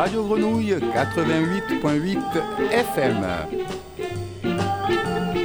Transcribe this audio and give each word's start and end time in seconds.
Radio 0.00 0.24
Grenouille 0.24 0.76
88.8 0.94 2.18
FM. 2.72 3.16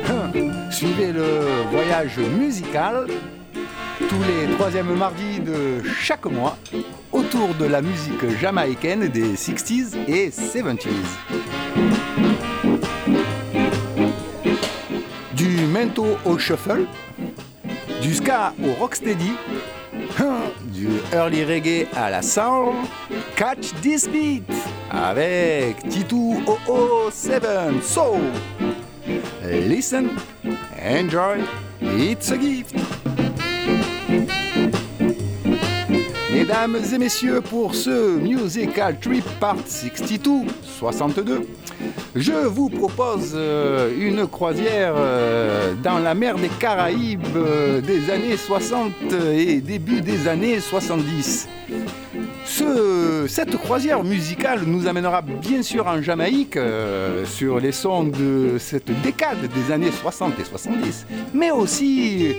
Hum, 0.07 0.71
Suivez 0.71 1.11
le 1.11 1.41
voyage 1.69 2.17
musical 2.19 3.07
tous 3.99 4.21
les 4.29 4.53
troisièmes 4.55 4.95
mardis 4.95 5.41
de 5.41 5.83
chaque 5.99 6.25
mois 6.27 6.57
autour 7.11 7.53
de 7.55 7.65
la 7.65 7.81
musique 7.81 8.29
jamaïcaine 8.39 9.09
des 9.09 9.33
60s 9.33 9.97
et 10.07 10.29
70s. 10.29 10.87
Du 15.33 15.65
mento 15.67 16.05
au 16.23 16.37
shuffle, 16.37 16.85
du 18.01 18.15
ska 18.15 18.53
au 18.63 18.71
rocksteady, 18.79 19.33
hein, 20.17 20.37
du 20.71 20.87
early 21.11 21.43
reggae 21.43 21.87
à 21.93 22.09
la 22.09 22.21
soul, 22.21 22.73
catch 23.35 23.73
this 23.81 24.07
beat 24.07 24.43
avec 24.89 25.77
Titu 25.89 26.37
007 27.11 27.81
So, 27.83 28.17
listen, 29.43 30.09
enjoy, 30.81 31.43
it's 31.81 32.31
a 32.31 32.37
gift. 32.37 32.75
Mesdames 36.31 36.77
et 36.93 36.97
messieurs, 36.97 37.41
pour 37.41 37.75
ce 37.75 38.17
Musical 38.17 38.97
Trip 38.99 39.25
Part 39.39 39.57
62, 39.65 40.45
62, 40.79 41.47
je 42.15 42.31
vous 42.31 42.69
propose 42.69 43.33
euh, 43.33 43.91
une 43.99 44.27
croisière 44.27 44.93
euh, 44.95 45.73
dans 45.83 45.99
la 45.99 46.13
mer 46.13 46.35
des 46.35 46.49
Caraïbes 46.59 47.25
euh, 47.35 47.81
des 47.81 48.09
années 48.11 48.37
60 48.37 48.91
et 49.33 49.59
début 49.59 50.01
des 50.01 50.27
années 50.27 50.59
70. 50.59 51.49
Ce- 52.75 53.25
cette 53.29 53.55
croisière 53.57 54.03
musicale 54.03 54.61
nous 54.67 54.85
amènera 54.85 55.21
bien 55.21 55.61
sûr 55.63 55.87
en 55.87 56.01
Jamaïque, 56.01 56.57
euh, 56.57 57.23
sur 57.25 57.57
les 57.61 57.71
sons 57.71 58.03
de 58.03 58.57
cette 58.59 58.91
décade 59.01 59.37
des 59.55 59.71
années 59.71 59.91
60 59.91 60.33
et 60.39 60.43
70, 60.43 61.05
mais 61.33 61.51
aussi 61.51 62.35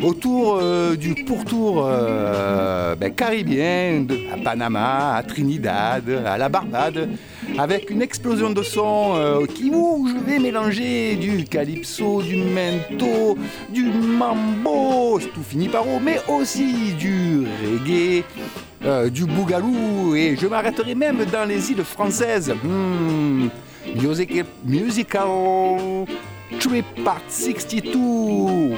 autour 0.00 0.60
euh, 0.62 0.94
du 0.94 1.14
pourtour 1.24 1.84
euh, 1.88 2.94
ben, 2.94 3.12
caribien, 3.12 4.04
de, 4.06 4.14
à 4.32 4.36
Panama, 4.36 5.16
à 5.16 5.22
Trinidad, 5.24 6.04
à 6.26 6.38
la 6.38 6.48
Barbade, 6.48 7.08
avec 7.58 7.90
une 7.90 8.02
explosion 8.02 8.50
de 8.50 8.62
sons 8.62 9.14
euh, 9.16 9.46
qui, 9.46 9.68
où 9.74 10.06
je 10.08 10.30
vais 10.30 10.38
mélanger 10.38 11.16
du 11.16 11.42
calypso, 11.44 12.22
du 12.22 12.36
mento, 12.36 13.36
du 13.68 13.86
mambo, 13.86 15.18
tout 15.34 15.42
finit 15.42 15.68
par 15.68 15.82
O, 15.88 15.98
mais 16.00 16.20
aussi 16.28 16.92
du 16.92 17.40
reggae, 17.64 18.22
euh, 18.84 19.08
du 19.10 19.24
bougalou, 19.26 20.14
et 20.14 20.36
je 20.40 20.46
m'arrêterai 20.46 20.94
même 20.94 21.24
dans 21.32 21.44
les 21.48 21.70
îles 21.70 21.84
françaises. 21.84 22.52
Hmm, 22.62 23.48
music- 23.96 24.44
musical 24.64 25.28
Trip 26.60 26.84
Part 27.04 27.22
62 27.28 27.98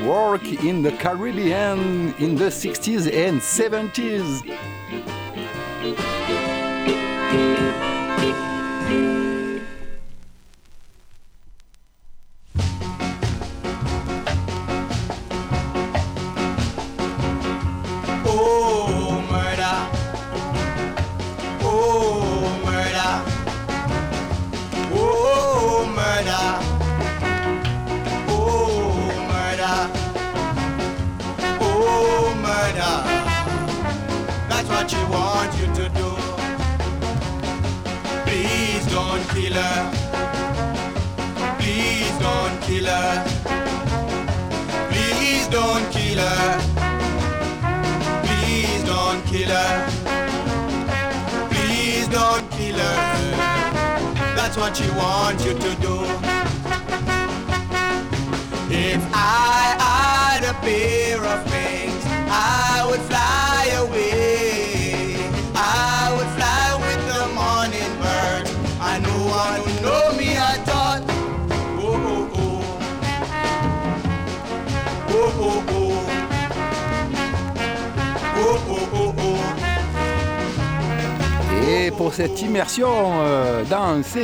Work 0.07 0.43
in 0.65 0.83
the 0.83 0.93
Caribbean 0.99 2.13
in 2.21 2.37
the 2.37 2.49
60s 2.51 3.09
and 3.09 3.41
70s. 3.41 4.43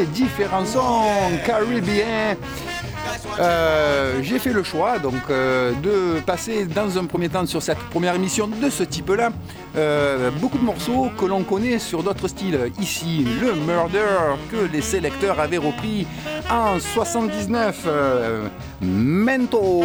Différents 0.06 0.64
sons 0.64 1.38
caribéens, 1.44 2.36
euh, 3.38 4.20
j'ai 4.22 4.38
fait 4.38 4.52
le 4.52 4.62
choix 4.62 4.98
donc 4.98 5.14
euh, 5.30 5.72
de 5.82 6.20
passer 6.20 6.66
dans 6.66 6.98
un 6.98 7.04
premier 7.04 7.28
temps 7.28 7.46
sur 7.46 7.62
cette 7.62 7.78
première 7.90 8.14
émission 8.14 8.46
de 8.46 8.68
ce 8.70 8.82
type-là 8.82 9.30
euh, 9.76 10.30
beaucoup 10.40 10.58
de 10.58 10.64
morceaux 10.64 11.10
que 11.16 11.24
l'on 11.24 11.44
connaît 11.44 11.78
sur 11.78 12.02
d'autres 12.02 12.28
styles. 12.28 12.72
Ici, 12.80 13.24
le 13.40 13.54
Murder 13.54 14.36
que 14.50 14.68
les 14.72 14.80
sélecteurs 14.80 15.38
avaient 15.38 15.58
repris 15.58 16.06
en 16.50 16.80
79, 16.80 17.84
euh, 17.86 18.48
Mento. 18.80 19.82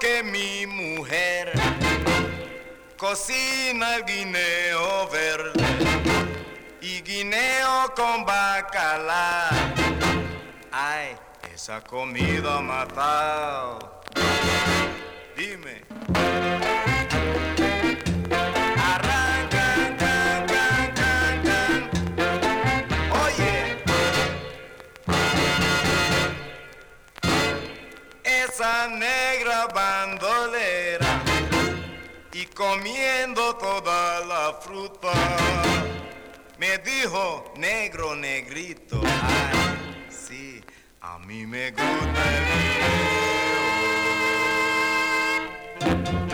Yes. 0.00 0.08
No 0.08 0.14
sé 0.14 0.22
por 0.22 0.22
qué 0.22 0.22
mi 0.22 0.66
mujer 0.66 1.52
cocina 2.96 3.96
el 3.96 4.04
guineo 4.04 5.08
verde 5.08 5.64
y 6.80 7.02
guineo 7.02 7.94
con 7.94 8.24
bacala. 8.24 9.48
Ay, 10.70 11.16
esa 11.54 11.80
comida 11.80 12.60
matado. 12.60 14.02
Negra 28.68 29.66
bandolera 29.74 31.22
y 32.32 32.44
comiendo 32.46 33.56
toda 33.56 34.20
la 34.26 34.52
fruta. 34.60 35.10
Me 36.58 36.76
dijo 36.78 37.52
negro, 37.56 38.14
negrito. 38.14 39.00
Ay, 39.22 40.06
sí, 40.10 40.62
a 41.00 41.18
mí 41.18 41.46
me 41.46 41.70
gusta 41.70 42.22
el. 45.80 46.27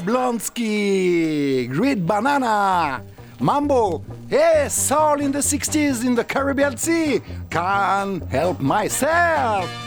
Sir 0.00 0.06
Jablonski, 0.06 1.68
Great 1.70 2.06
Banana, 2.06 3.02
Mambo, 3.38 4.02
hey, 4.28 4.66
Soul 4.68 5.20
in 5.20 5.32
the 5.32 5.38
60s 5.38 6.06
in 6.06 6.14
the 6.14 6.24
Caribbean 6.24 6.76
Sea, 6.76 7.20
can't 7.50 8.24
help 8.30 8.60
myself. 8.60 9.79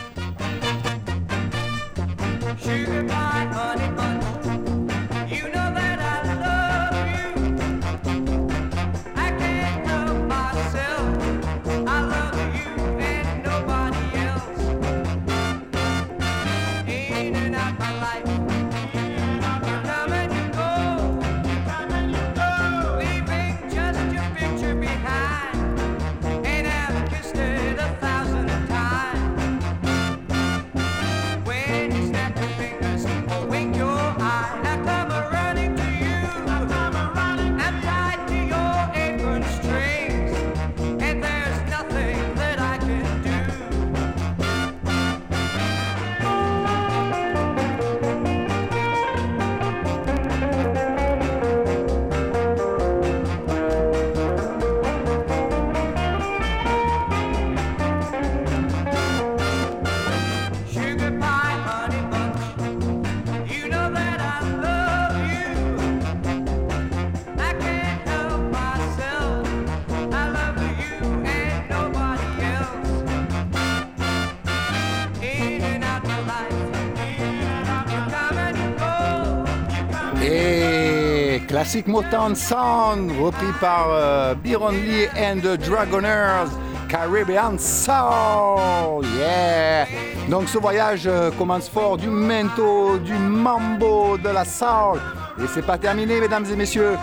Classique 81.74 81.88
Motown 81.88 82.36
Sound, 82.36 83.12
repris 83.20 83.52
par 83.60 83.88
euh, 83.90 84.36
Byron 84.36 84.76
Lee 84.76 85.08
and 85.18 85.40
the 85.40 85.58
Dragoners, 85.58 86.52
Caribbean 86.88 87.58
Soul, 87.58 89.04
yeah! 89.18 89.88
Donc 90.30 90.50
ce 90.50 90.60
voyage 90.60 91.08
euh, 91.08 91.32
commence 91.32 91.70
fort 91.70 91.98
du 91.98 92.10
mento, 92.10 93.00
du 93.00 93.14
mambo, 93.14 94.20
de 94.20 94.30
la 94.30 94.46
soul. 94.46 95.00
Et 95.40 95.48
c'est 95.52 95.66
pas 95.66 95.80
terminé, 95.80 96.20
mesdames 96.20 96.46
et 96.46 96.56
messieurs. 96.56 96.96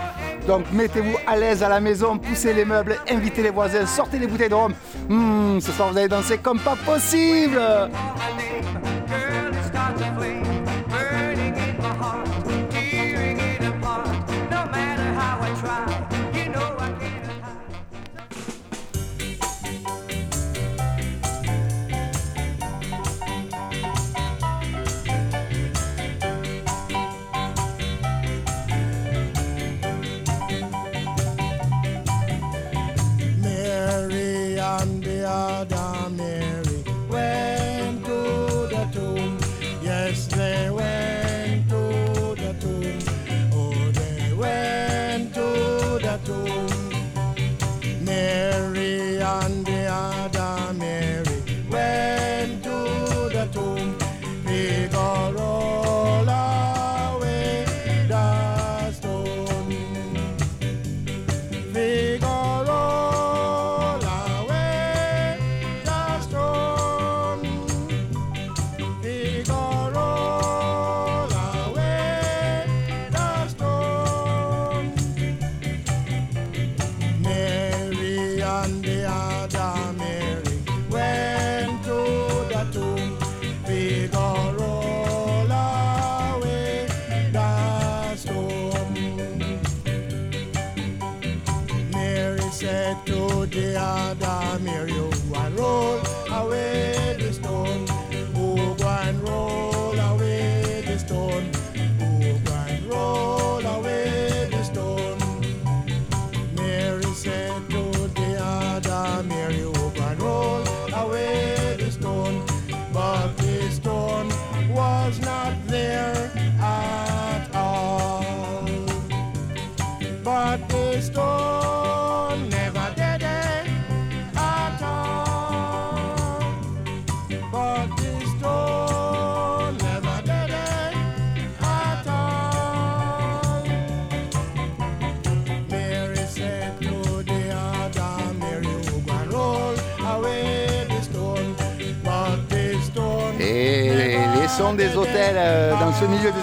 Donc 0.47 0.63
mettez-vous 0.71 1.17
à 1.27 1.35
l'aise 1.35 1.63
à 1.63 1.69
la 1.69 1.81
maison, 1.81 2.17
poussez 2.17 2.53
les 2.53 2.63
meubles, 2.63 2.97
invitez 3.09 3.43
les 3.43 3.51
voisins, 3.51 3.85
sortez 3.85 4.19
les 4.19 4.27
bouteilles 4.27 4.49
de 4.49 4.55
rhum. 4.55 4.73
Hmm, 5.09 5.59
ce 5.59 5.71
soir 5.73 5.89
vous 5.91 5.97
allez 5.97 6.07
danser 6.07 6.37
comme 6.37 6.59
pas 6.59 6.77
possible. 6.85 7.59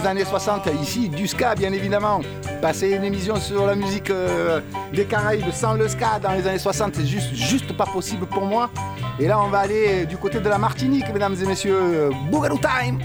années 0.09 0.25
60, 0.25 0.69
ici 0.83 1.09
du 1.09 1.29
ska 1.29 1.55
bien 1.55 1.73
évidemment. 1.73 2.21
Passer 2.63 2.91
une 2.91 3.05
émission 3.05 3.37
sur 3.37 3.67
la 3.67 3.75
musique 3.75 4.11
euh, 4.11 4.61
des 4.93 5.05
Caraïbes 5.05 5.51
sans 5.53 5.75
le 5.75 5.87
ska 5.87 6.19
dans 6.19 6.33
les 6.33 6.47
années 6.47 6.59
60, 6.59 6.95
c'est 6.97 7.07
juste, 7.07 7.35
juste 7.35 7.77
pas 7.77 7.87
possible 7.87 8.27
pour 8.27 8.47
moi. 8.47 8.71
Et 9.21 9.27
là 9.27 9.39
on 9.39 9.49
va 9.49 9.61
aller 9.61 10.07
du 10.07 10.17
côté 10.17 10.41
de 10.41 10.49
la 10.49 10.59
Martinique, 10.59 11.13
mesdames 11.13 11.37
et 11.41 11.47
messieurs. 11.47 12.11
Bougaloo 12.31 12.59
Time 12.59 12.99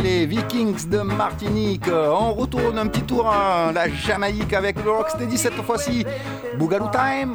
les 0.00 0.26
Vikings 0.26 0.88
de 0.88 0.98
Martinique. 0.98 1.88
Euh, 1.88 2.08
on 2.10 2.32
retourne 2.34 2.78
un 2.78 2.86
petit 2.86 3.02
tour 3.02 3.28
à 3.28 3.72
la 3.72 3.88
Jamaïque 3.88 4.52
avec 4.52 4.82
le 4.84 4.90
Rocksteady 4.90 5.38
cette 5.38 5.60
fois-ci. 5.62 6.04
Boogaloo 6.58 6.88
Time, 6.90 7.34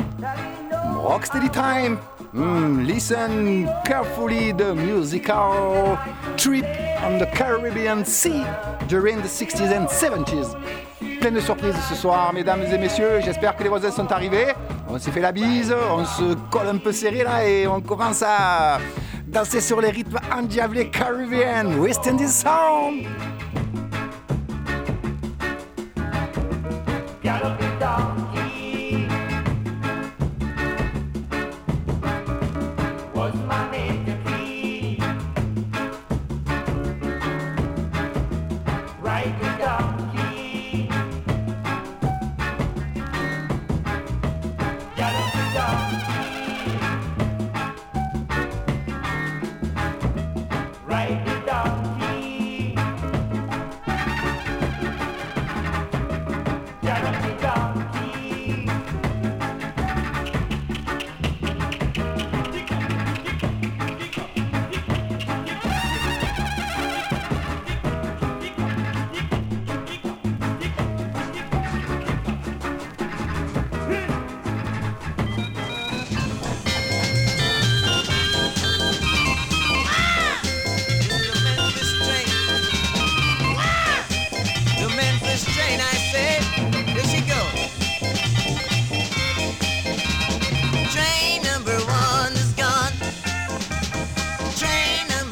Rocksteady 0.95 1.49
Time. 1.49 1.97
Hmm, 2.33 2.81
listen 2.81 3.67
carefully 3.85 4.53
the 4.53 4.73
musical 4.73 5.97
trip 6.35 6.65
on 7.05 7.19
the 7.19 7.27
Caribbean 7.35 8.03
Sea 8.03 8.43
during 8.87 9.21
the 9.21 9.27
60s 9.27 9.71
and 9.71 9.87
70s. 9.87 10.55
Pleine 11.19 11.35
de 11.35 11.39
surprises 11.39 11.75
ce 11.89 11.95
soir, 11.95 12.33
mesdames 12.33 12.63
et 12.63 12.77
messieurs. 12.77 13.19
J'espère 13.23 13.55
que 13.55 13.63
les 13.63 13.69
voisins 13.69 13.91
sont 13.91 14.11
arrivés. 14.11 14.47
On 14.89 14.97
s'est 14.97 15.11
fait 15.11 15.21
la 15.21 15.31
bise, 15.31 15.73
on 15.91 16.05
se 16.05 16.35
colle 16.49 16.67
un 16.67 16.77
peu 16.77 16.91
serré 16.91 17.23
là 17.23 17.47
et 17.47 17.67
on 17.67 17.81
commence 17.81 18.23
à 18.25 18.79
danser 19.33 19.61
sur 19.61 19.81
les 19.81 19.89
rythmes 19.89 20.19
endiablés 20.31 20.89
caribéens, 20.89 21.75
West 21.77 22.07
Indies 22.07 22.29
Sound. 22.29 23.07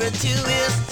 number 0.02 0.18
two 0.18 0.30
is 0.30 0.91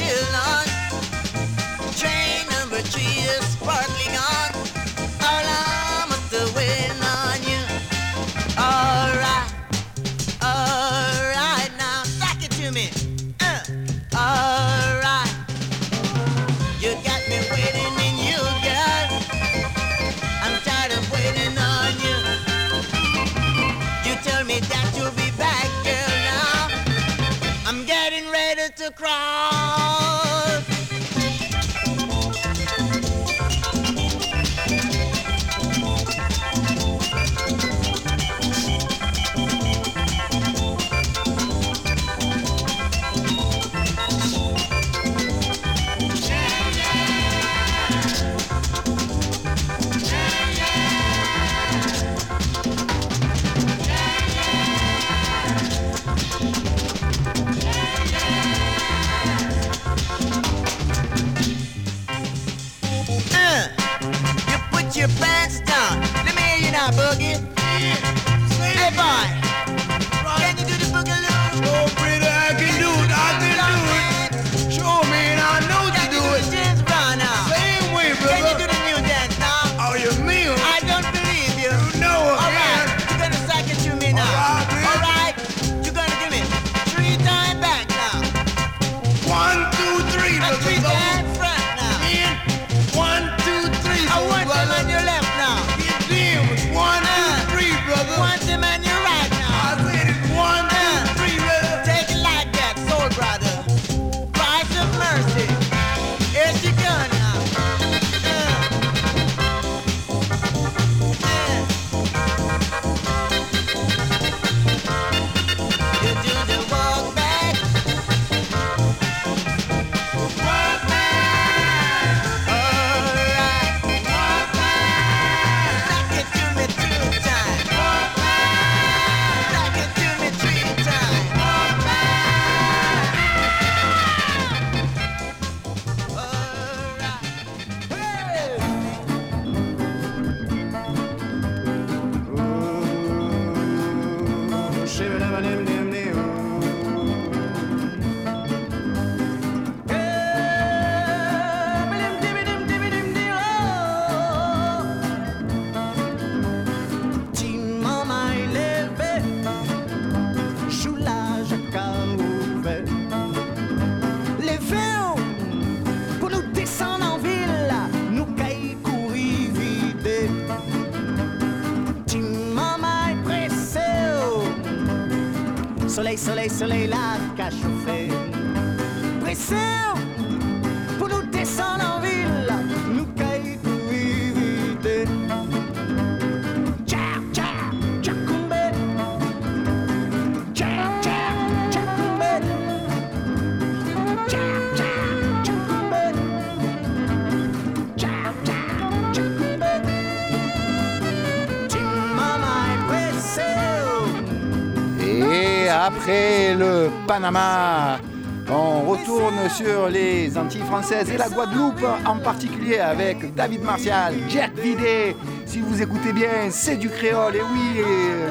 On 208.51 208.81
retourne 208.81 209.47
sur 209.49 209.89
les 209.89 210.35
Antilles 210.37 210.63
françaises 210.63 211.11
et 211.11 211.17
la 211.17 211.29
Guadeloupe, 211.29 211.85
en 212.05 212.17
particulier 212.17 212.79
avec 212.79 213.35
David 213.35 213.63
Martial, 213.63 214.15
Jack 214.27 214.55
Vidé. 214.57 215.15
Si 215.45 215.59
vous 215.59 215.81
écoutez 215.81 216.13
bien, 216.13 216.49
c'est 216.49 216.77
du 216.77 216.89
créole, 216.89 217.35
et 217.35 217.41
oui, 217.41 217.83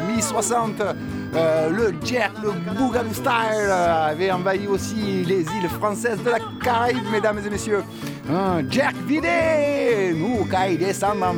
mi-60. 0.09 0.83
Euh, 1.35 1.71
le 1.71 1.95
Jack, 2.05 2.33
le 2.43 2.51
Boogaloo 2.75 3.13
Style 3.13 3.71
avait 3.71 4.33
envahi 4.33 4.67
aussi 4.67 5.25
les 5.25 5.43
îles 5.43 5.69
françaises 5.79 6.23
de 6.25 6.31
la 6.31 6.39
Caraïbe, 6.63 7.05
mesdames 7.13 7.41
et 7.47 7.51
messieurs. 7.51 7.85
Un 8.29 8.69
Jack 8.69 8.97
Vidé, 9.07 10.15
nous, 10.17 10.47
descend 10.79 11.23
en. 11.23 11.35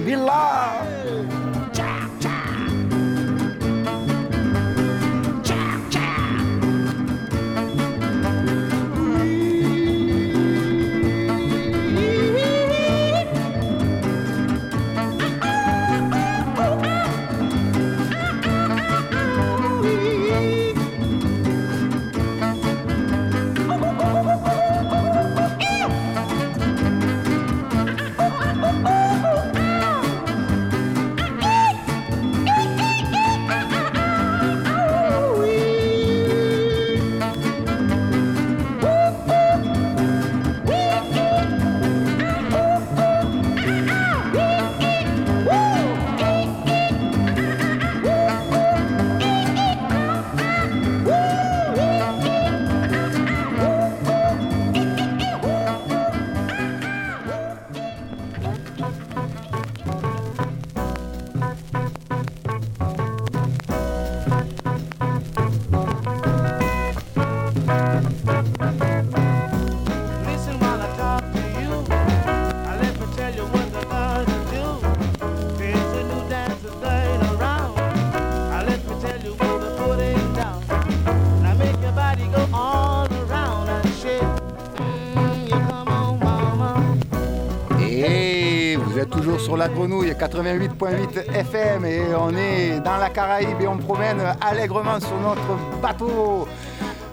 Sur 89.50 89.56
la 89.56 89.68
grenouille 89.68 90.12
88.8 90.12 91.34
FM 91.34 91.84
et 91.84 92.02
on 92.16 92.30
est 92.36 92.78
dans 92.78 92.98
la 92.98 93.10
Caraïbe 93.10 93.60
et 93.60 93.66
on 93.66 93.78
promène 93.78 94.22
allègrement 94.40 95.00
sur 95.00 95.18
notre 95.18 95.80
bateau. 95.82 96.46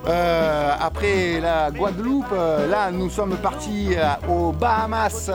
Euh, 0.07 0.71
après 0.79 1.39
la 1.41 1.71
Guadeloupe, 1.71 2.27
euh, 2.31 2.67
là 2.69 2.91
nous 2.91 3.09
sommes 3.09 3.37
partis 3.37 3.89
euh, 3.95 4.29
aux 4.29 4.51
Bahamas 4.51 5.31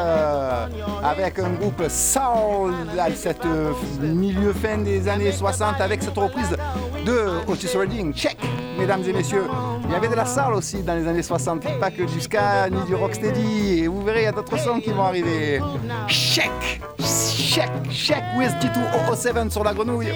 avec 1.02 1.40
un 1.40 1.50
groupe 1.54 1.82
Soul, 1.88 2.72
cette 3.16 3.46
milieu 4.00 4.52
fin 4.52 4.78
des 4.78 5.08
années 5.08 5.32
60 5.32 5.80
avec 5.80 6.04
cette 6.04 6.16
reprise 6.16 6.56
de 7.04 7.50
Otis 7.50 7.76
Redding. 7.76 8.14
Check, 8.14 8.38
mesdames 8.78 9.02
et 9.08 9.12
messieurs. 9.12 9.46
Il 9.86 9.90
y 9.90 9.94
avait 9.94 10.08
de 10.08 10.14
la 10.14 10.24
soul 10.24 10.54
aussi 10.54 10.82
dans 10.82 10.94
les 10.94 11.06
années 11.06 11.22
60, 11.22 11.78
pas 11.78 11.90
que 11.90 12.04
du 12.04 12.20
ska 12.20 12.70
ni 12.70 12.82
du 12.84 12.94
rocksteady. 12.94 13.80
Et 13.80 13.88
vous 13.88 14.02
verrez, 14.02 14.20
il 14.20 14.24
y 14.24 14.26
a 14.26 14.32
d'autres 14.32 14.58
sons 14.58 14.80
qui 14.80 14.90
vont 14.90 15.02
arriver. 15.02 15.60
Check, 16.08 16.80
check, 17.52 17.70
check 17.90 18.24
with 18.36 18.52
T2007 18.60 19.50
sur 19.50 19.62
la 19.62 19.74
grenouille. 19.74 20.08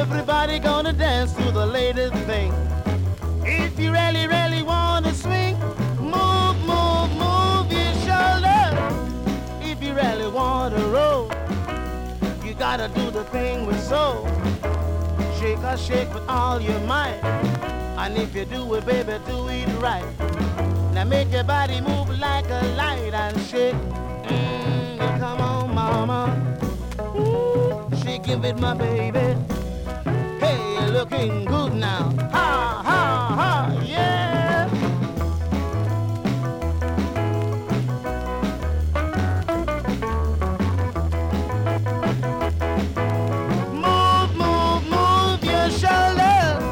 Everybody 0.00 0.58
gonna 0.58 0.92
dance 0.92 1.32
to 1.34 1.52
the 1.52 1.64
latest 1.64 2.14
thing. 2.26 2.52
If 3.44 3.78
you 3.78 3.92
really, 3.92 4.26
really 4.26 4.62
wanna 4.62 5.14
swing, 5.14 5.56
move, 6.00 6.56
move, 6.66 7.10
move 7.16 7.70
your 7.70 7.94
shoulder. 8.06 8.62
If 9.60 9.80
you 9.82 9.94
really 9.94 10.28
wanna 10.28 10.84
roll, 10.88 11.30
you 12.44 12.54
gotta 12.54 12.88
do 12.88 13.10
the 13.10 13.24
thing 13.30 13.64
with 13.66 13.80
soul. 13.80 14.26
Shake 15.38 15.62
or 15.62 15.76
shake 15.76 16.12
with 16.12 16.28
all 16.28 16.60
your 16.60 16.80
might. 16.80 17.20
And 17.98 18.16
if 18.18 18.34
you 18.34 18.44
do 18.44 18.74
it, 18.74 18.84
baby, 18.84 19.18
do 19.26 19.48
it 19.48 19.68
right. 19.80 20.04
Now 20.92 21.04
make 21.04 21.30
your 21.30 21.44
body 21.44 21.80
move 21.80 22.08
like 22.18 22.50
a 22.50 22.62
light 22.76 23.14
and 23.14 23.40
shake. 23.42 23.76
Mm, 24.26 25.18
come 25.18 25.40
on, 25.40 25.51
mama. 25.92 26.22
Shake 28.02 28.28
it 28.28 28.38
my 28.58 28.74
baby. 28.74 29.26
Hey, 30.42 30.90
looking 30.90 31.44
good 31.44 31.74
now. 31.74 32.04
Ha, 32.36 32.48
ha, 32.88 33.02
ha, 33.40 33.54
yeah. 33.94 34.68
Move, 43.84 44.30
move, 44.42 44.82
move 44.96 45.40
your 45.52 45.68
shoulders. 45.82 46.62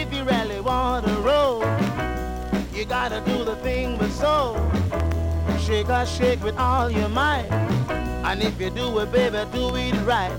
If 0.00 0.12
you 0.14 0.22
really 0.24 0.60
want 0.60 1.06
to 1.06 1.14
roll, 1.30 1.60
you 2.76 2.84
gotta 2.84 3.20
do 3.30 3.44
the 3.44 3.56
thing 3.66 3.98
with 3.98 4.12
soul. 4.12 4.56
Shake 5.64 5.90
shake 6.04 6.42
with 6.42 6.56
all 6.58 6.90
your 6.90 7.08
might. 7.08 7.79
And 8.30 8.44
if 8.44 8.60
you 8.60 8.70
do 8.70 8.96
it, 9.00 9.10
baby, 9.10 9.38
do 9.52 9.74
it 9.74 9.92
right. 10.06 10.30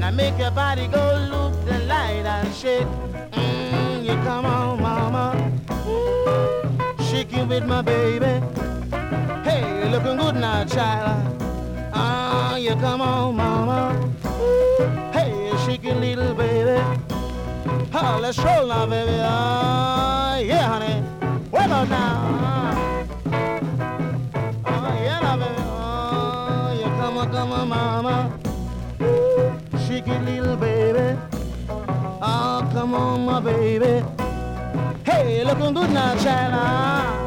Now 0.00 0.10
make 0.10 0.38
your 0.38 0.50
body 0.50 0.88
go 0.88 1.04
loop 1.30 1.62
the 1.66 1.78
light 1.80 2.24
and 2.24 2.54
shake. 2.54 2.86
Mm, 3.32 4.02
you 4.02 4.14
come 4.24 4.46
on, 4.46 4.80
mama. 4.80 5.52
Ooh, 5.86 7.04
shake 7.04 7.34
it 7.34 7.46
with 7.46 7.66
my 7.66 7.82
baby. 7.82 8.40
Hey, 9.44 9.60
you 9.78 9.90
looking 9.90 10.16
good 10.16 10.36
now, 10.36 10.64
child. 10.64 11.38
Ah, 11.92 12.56
you 12.56 12.74
come 12.76 13.02
on, 13.02 13.36
mama. 13.36 14.10
Ooh, 14.40 15.12
hey, 15.12 15.52
shake 15.66 15.84
it, 15.84 15.96
little 15.98 16.34
baby. 16.34 16.80
Oh, 17.92 18.20
let's 18.22 18.38
roll 18.38 18.68
now, 18.68 18.86
baby. 18.86 19.18
Ah, 19.20 20.38
yeah, 20.38 20.66
honey. 20.66 21.04
Work 21.50 21.68
out 21.68 21.88
now. 21.90 22.91
Baby. 33.42 34.04
Hey, 35.04 35.44
looking 35.44 35.74
good 35.74 35.90
now, 35.90 36.14
China. 36.16 37.21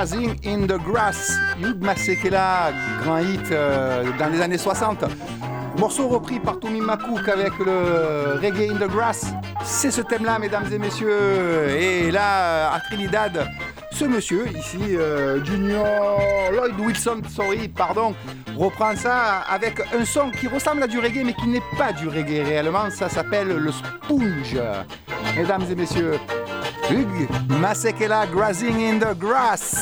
Grazing 0.00 0.40
in 0.46 0.66
the 0.66 0.78
Grass, 0.78 1.30
Hugh 1.58 1.78
Masekela, 1.82 2.72
grand 3.02 3.18
hit 3.18 3.52
euh, 3.52 4.02
dans 4.18 4.32
les 4.32 4.40
années 4.40 4.56
60. 4.56 5.04
Morceau 5.76 6.08
repris 6.08 6.40
par 6.40 6.58
Tommy 6.58 6.80
McCook 6.80 7.28
avec 7.28 7.52
le 7.58 8.40
Reggae 8.40 8.70
in 8.72 8.76
the 8.76 8.90
Grass. 8.90 9.26
C'est 9.62 9.90
ce 9.90 10.00
thème-là, 10.00 10.38
mesdames 10.38 10.72
et 10.72 10.78
messieurs. 10.78 11.68
Et 11.78 12.10
là, 12.10 12.72
à 12.72 12.80
Trinidad, 12.80 13.46
ce 13.92 14.06
monsieur 14.06 14.48
ici, 14.56 14.78
euh, 14.96 15.44
Junior 15.44 16.18
Lloyd 16.50 16.80
Wilson, 16.80 17.20
sorry, 17.28 17.68
pardon, 17.68 18.14
reprend 18.56 18.96
ça 18.96 19.40
avec 19.50 19.82
un 19.94 20.06
son 20.06 20.30
qui 20.30 20.48
ressemble 20.48 20.82
à 20.82 20.86
du 20.86 20.98
reggae, 20.98 21.24
mais 21.26 21.34
qui 21.34 21.46
n'est 21.46 21.62
pas 21.76 21.92
du 21.92 22.08
reggae 22.08 22.42
réellement. 22.42 22.88
Ça 22.88 23.10
s'appelle 23.10 23.48
le 23.48 23.70
sponge. 23.70 24.58
Mesdames 25.36 25.64
et 25.70 25.74
messieurs, 25.74 26.18
Hugues 26.90 27.28
Masekela 27.60 28.26
Grazing 28.26 28.80
in 28.80 28.98
the 28.98 29.14
Grass. 29.14 29.79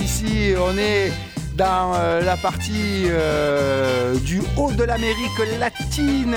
Ici 0.00 0.52
on 0.60 0.76
est 0.76 1.12
dans 1.54 1.92
euh, 1.94 2.20
la 2.22 2.36
partie 2.36 3.04
euh, 3.06 4.16
du 4.18 4.42
haut 4.56 4.72
de 4.72 4.82
l'Amérique 4.82 5.38
latine. 5.60 6.34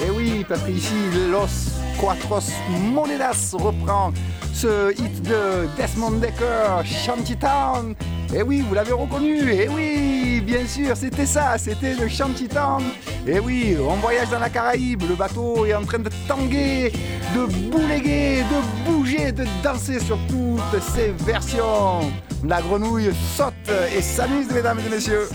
Et 0.00 0.10
oui, 0.10 0.46
parce 0.48 0.62
qu'ici 0.62 0.94
Los 1.30 1.70
Cuatros 2.00 2.50
Monedas 2.70 3.54
reprend 3.54 4.10
ce 4.54 4.92
hit 4.92 5.22
de 5.22 5.68
Desmond 5.76 6.12
Decker, 6.12 6.82
Shantytown. 6.84 7.94
Et 8.34 8.42
oui, 8.42 8.64
vous 8.66 8.74
l'avez 8.74 8.92
reconnu. 8.92 9.52
Et 9.52 9.68
oui, 9.68 10.40
bien 10.40 10.66
sûr, 10.66 10.96
c'était 10.96 11.26
ça, 11.26 11.58
c'était 11.58 11.92
le 11.92 12.08
Shantytown. 12.08 12.84
Et 13.26 13.38
oui, 13.38 13.76
on 13.80 13.94
voyage 13.96 14.30
dans 14.30 14.40
la 14.40 14.50
Caraïbe, 14.50 15.04
le 15.08 15.14
bateau 15.14 15.64
est 15.64 15.74
en 15.74 15.84
train 15.84 16.00
de 16.00 16.10
tanguer, 16.26 16.90
de 17.36 17.70
bouléguer, 17.70 18.42
de 18.42 18.90
bouger, 18.90 19.30
de 19.30 19.44
danser 19.62 20.00
sur 20.00 20.18
toutes 20.28 20.82
ces 20.82 21.12
versions. 21.24 22.00
La 22.44 22.60
grenouille 22.60 23.12
saute 23.36 23.54
et 23.96 24.02
s'amuse, 24.02 24.50
mesdames 24.52 24.80
et 24.84 24.90
messieurs. 24.90 25.28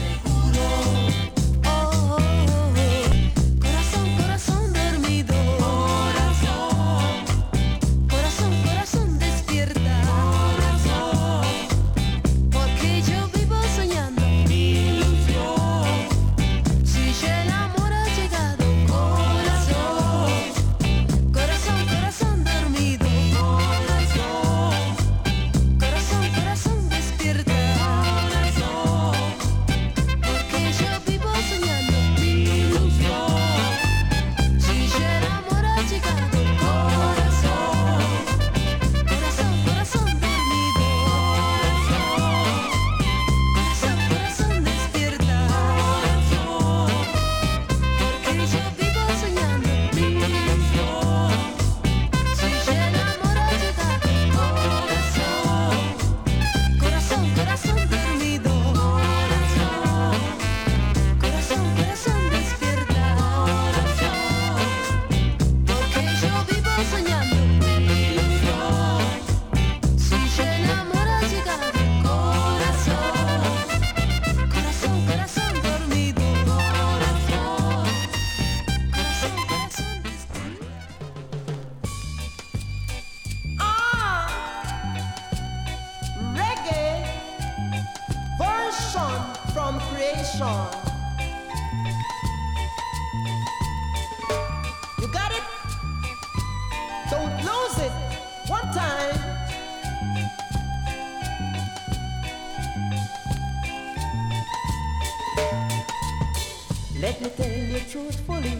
Let 106.99 107.21
me 107.21 107.29
tell 107.29 107.51
you 107.51 107.79
truthfully 107.91 108.57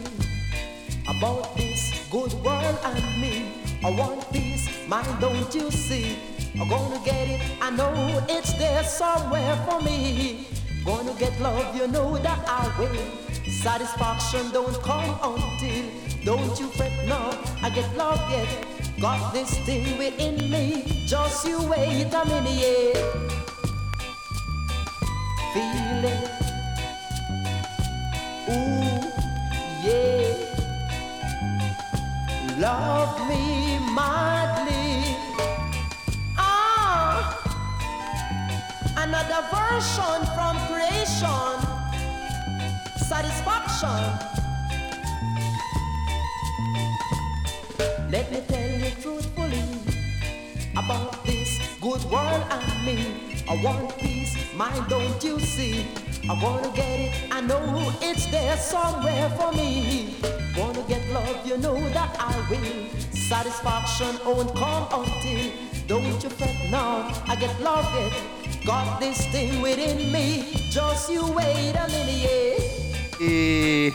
about 1.08 1.56
this 1.56 2.06
good 2.08 2.32
world 2.34 2.78
and 2.84 3.20
me. 3.20 3.50
I 3.82 3.90
want 3.90 4.30
peace, 4.32 4.68
mind, 4.86 5.20
don't 5.20 5.52
you 5.52 5.72
see? 5.72 6.16
I'm 6.54 6.68
gonna 6.68 7.00
get 7.04 7.28
it, 7.28 7.40
I 7.60 7.70
know 7.70 8.24
it's 8.28 8.52
there 8.52 8.84
somewhere 8.84 9.56
for 9.68 9.80
me. 9.80 10.46
Gonna 10.84 11.14
get 11.18 11.40
love, 11.40 11.74
you 11.74 11.88
know 11.88 12.16
that 12.18 12.38
I 12.46 12.72
will. 12.78 13.50
Satisfaction 13.50 14.52
don't 14.52 14.80
come 14.84 15.18
until, 15.20 15.84
don't 16.24 16.60
you 16.60 16.68
fret 16.68 16.92
now, 17.08 17.36
I 17.60 17.70
get 17.70 17.92
love 17.96 18.20
yet. 18.30 18.48
Got 19.00 19.32
this 19.32 19.50
thing 19.66 19.98
within 19.98 20.48
me, 20.48 21.04
just 21.08 21.44
you 21.44 21.60
wait 21.68 22.14
a 22.14 22.24
minute. 22.24 22.96
Feel 25.52 26.04
it. 26.04 26.37
Love 32.68 33.16
me 33.30 33.78
madly. 33.96 35.16
Ah, 36.36 37.16
another 39.04 39.40
version 39.56 40.20
from 40.36 40.54
creation. 40.68 41.54
Satisfaction. 43.08 44.02
Let 48.14 48.26
me 48.32 48.40
tell 48.52 48.70
you 48.82 48.90
truthfully 49.00 49.64
about 50.76 51.24
this 51.24 51.37
good 51.98 52.10
world 52.10 52.44
and 52.50 52.86
me. 52.86 53.42
I 53.48 53.62
want 53.62 53.96
peace, 53.98 54.36
mind, 54.54 54.88
don't 54.88 55.22
you 55.24 55.40
see? 55.40 55.86
I 56.28 56.34
wanna 56.42 56.70
get 56.74 57.00
it, 57.00 57.12
I 57.30 57.40
know 57.40 57.92
it's 58.02 58.26
there 58.26 58.56
somewhere 58.56 59.30
for 59.30 59.52
me. 59.52 60.16
Wanna 60.56 60.82
get 60.88 61.08
love, 61.10 61.46
you 61.46 61.56
know 61.56 61.78
that 61.90 62.16
I 62.18 62.34
will. 62.50 62.88
Satisfaction 63.12 64.18
won't 64.24 64.54
come 64.54 64.86
until, 64.92 65.50
don't 65.86 66.22
you 66.22 66.30
fret 66.30 66.70
now, 66.70 67.10
I 67.26 67.36
get 67.36 67.58
love 67.60 67.88
it. 68.06 68.64
Got 68.64 69.00
this 69.00 69.26
thing 69.28 69.62
within 69.62 70.12
me, 70.12 70.68
just 70.70 71.10
you 71.10 71.26
wait 71.32 71.74
a 71.74 71.88
minute. 71.88 72.67
Et 73.20 73.92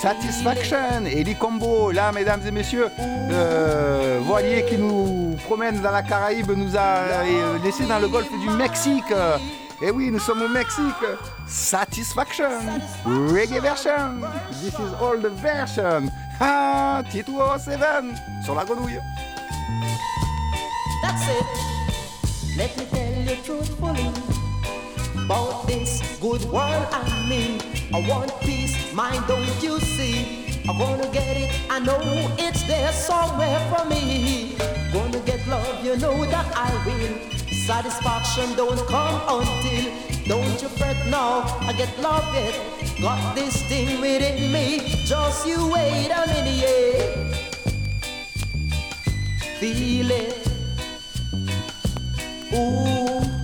Satisfaction 0.00 1.04
et 1.06 1.24
les 1.24 1.34
combos, 1.34 1.90
là, 1.90 2.12
mesdames 2.12 2.40
et 2.46 2.50
messieurs, 2.50 2.88
euh, 2.98 4.20
Voilier 4.22 4.64
qui 4.64 4.78
nous 4.78 5.36
promène 5.44 5.80
dans 5.82 5.90
la 5.90 6.02
Caraïbe 6.02 6.52
nous 6.56 6.76
a 6.76 6.80
euh, 6.80 7.58
laissé 7.62 7.84
dans 7.84 7.98
le 7.98 8.08
golfe 8.08 8.30
du 8.40 8.50
Mexique. 8.50 9.12
Et 9.82 9.90
oui, 9.90 10.10
nous 10.10 10.18
sommes 10.18 10.42
au 10.42 10.48
Mexique. 10.48 11.04
Satisfaction, 11.46 12.48
reggae 13.04 13.60
version. 13.60 14.20
This 14.62 14.74
is 14.74 14.94
all 15.00 15.20
the 15.20 15.30
version. 15.40 16.10
Ah, 16.40 17.02
Tito 17.10 17.32
7 17.58 17.78
sur 18.44 18.54
la 18.54 18.64
grenouille. 18.64 19.00
That's 21.02 21.22
it. 21.28 21.68
Let 22.56 22.76
me 22.76 22.84
tell 22.90 24.32
you 24.32 24.37
about 25.28 25.66
this 25.66 26.00
good 26.22 26.42
world 26.44 26.86
and 26.90 27.28
me. 27.28 27.60
I 27.92 28.00
want 28.08 28.32
peace, 28.40 28.74
mind, 28.94 29.22
don't 29.28 29.62
you 29.62 29.78
see? 29.78 30.56
I 30.66 30.72
wanna 30.72 31.06
get 31.12 31.36
it, 31.36 31.50
I 31.68 31.80
know 31.80 32.00
it's 32.38 32.62
there 32.62 32.90
somewhere 32.92 33.60
for 33.68 33.84
me. 33.90 34.56
Gonna 34.90 35.20
get 35.26 35.46
love, 35.46 35.84
you 35.84 35.98
know 35.98 36.24
that 36.24 36.48
I 36.56 36.70
will. 36.86 37.14
Satisfaction 37.68 38.56
don't 38.56 38.80
come 38.88 39.20
until, 39.36 39.92
don't 40.24 40.62
you 40.62 40.68
fret 40.80 40.96
now, 41.08 41.44
I 41.60 41.74
get 41.74 41.92
love 42.00 42.34
it. 42.34 42.54
Got 42.98 43.34
this 43.34 43.62
thing 43.64 44.00
within 44.00 44.50
me, 44.50 45.04
just 45.04 45.46
you 45.46 45.58
wait 45.68 46.08
a 46.08 46.26
minute. 46.32 47.36
Feel 49.60 50.10
it. 50.10 50.48
Ooh, 52.54 53.37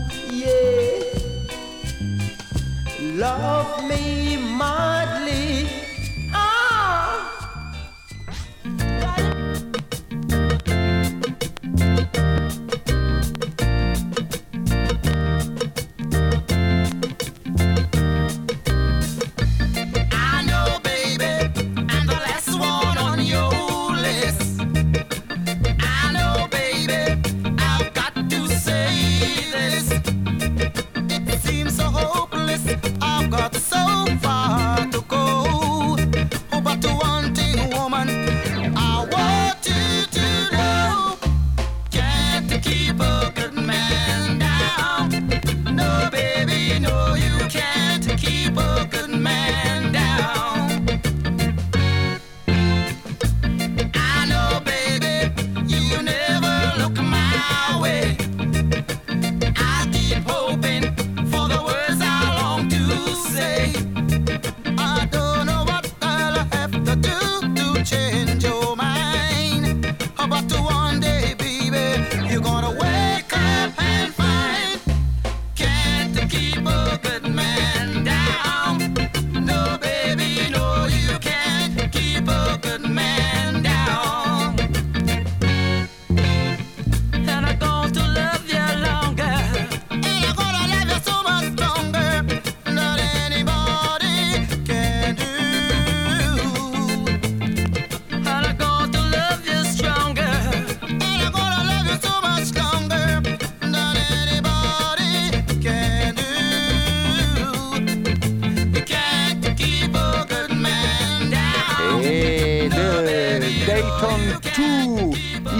Love 3.16 3.84
me 3.86 4.36
madly. 4.36 5.23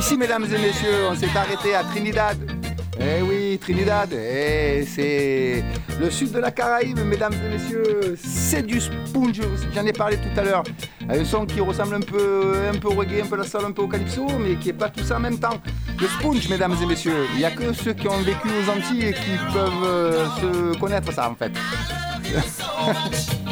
Ici, 0.05 0.19
mesdames 0.19 0.45
et 0.45 0.59
messieurs, 0.59 1.09
on 1.11 1.15
s'est 1.15 1.35
arrêté 1.35 1.75
à 1.75 1.83
Trinidad. 1.83 2.37
Eh 3.01 3.23
oui, 3.23 3.59
Trinidad, 3.59 4.13
eh, 4.13 4.85
c'est 4.87 5.65
le 5.99 6.11
sud 6.11 6.31
de 6.31 6.41
la 6.41 6.51
Caraïbe, 6.51 6.99
mesdames 7.07 7.33
et 7.33 7.49
messieurs. 7.49 8.15
C'est 8.23 8.67
du 8.67 8.83
sponge, 8.83 9.41
j'en 9.75 9.87
ai 9.87 9.95
parlé 9.95 10.19
tout 10.19 10.39
à 10.39 10.45
l'heure. 10.45 10.63
Un 11.09 11.25
son 11.25 11.47
qui 11.47 11.59
ressemble 11.59 11.95
un 11.95 12.01
peu, 12.01 12.53
un 12.71 12.77
peu 12.79 12.89
au 12.89 12.97
reggae, 12.97 13.23
un 13.23 13.27
peu 13.27 13.37
à 13.37 13.39
la 13.39 13.45
soul, 13.45 13.65
un 13.65 13.73
peu 13.73 13.81
au 13.81 13.89
calypso, 13.89 14.27
mais 14.39 14.57
qui 14.57 14.69
est 14.69 14.75
pas 14.75 14.91
tout 14.91 15.03
ça 15.03 15.17
en 15.17 15.21
même 15.21 15.39
temps. 15.39 15.59
Le 15.99 16.07
sponge, 16.07 16.51
mesdames 16.51 16.77
et 16.83 16.87
messieurs, 16.87 17.27
il 17.33 17.39
n'y 17.39 17.47
a 17.47 17.51
que 17.51 17.73
ceux 17.73 17.95
qui 17.95 18.07
ont 18.07 18.21
vécu 18.21 18.49
aux 18.49 18.71
Antilles 18.71 19.15
qui 19.15 19.55
peuvent 19.55 19.85
euh, 19.87 20.27
se 20.39 20.79
connaître 20.79 21.15
ça 21.15 21.31
en 21.31 21.35
fait. 21.35 21.53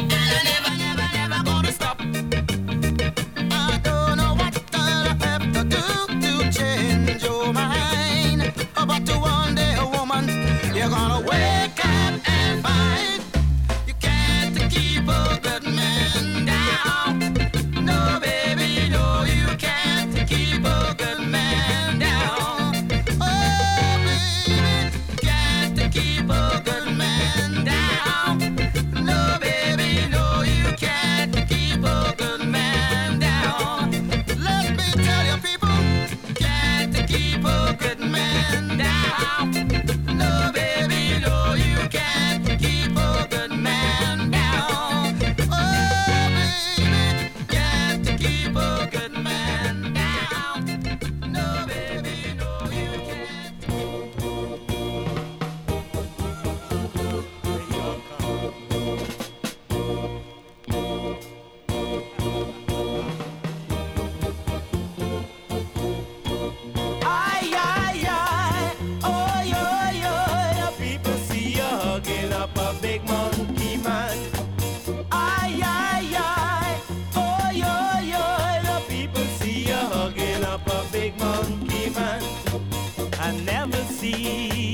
I 83.25 83.31
never 83.45 83.77
see. 83.85 84.72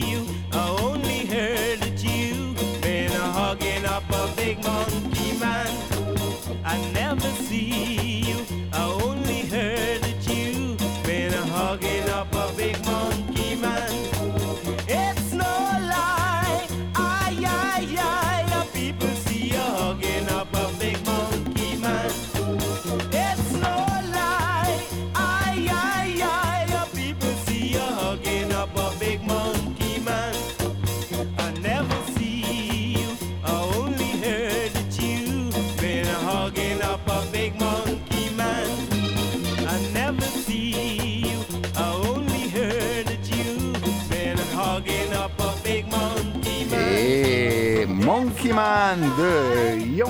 De 48.59 49.79
Young 49.95 50.09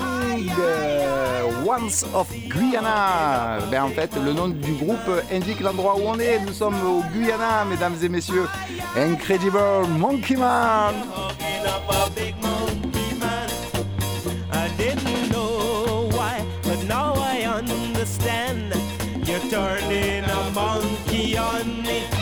euh, 0.59 1.43
Ones 1.65 2.03
of 2.15 2.27
Guyana. 2.47 3.59
Ben, 3.69 3.83
en 3.83 3.89
fait, 3.89 4.09
le 4.25 4.33
nom 4.33 4.47
du 4.47 4.73
groupe 4.73 4.97
indique 5.31 5.59
l'endroit 5.59 5.95
où 5.97 6.01
on 6.07 6.19
est. 6.19 6.39
Nous 6.39 6.53
sommes 6.53 6.81
au 6.83 7.03
Guyana, 7.13 7.63
mesdames 7.69 7.95
et 8.01 8.09
messieurs. 8.09 8.47
Incredible 8.97 9.59
Monkey 9.99 10.35
Man. 10.35 10.95
Turning 19.49 20.25
a 20.25 20.51
monkey 20.53 21.35
on 21.37 21.83
me. 21.83 22.18